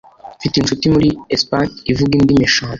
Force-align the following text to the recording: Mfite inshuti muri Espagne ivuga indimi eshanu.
Mfite 0.37 0.55
inshuti 0.57 0.85
muri 0.93 1.07
Espagne 1.35 1.75
ivuga 1.91 2.11
indimi 2.15 2.43
eshanu. 2.47 2.69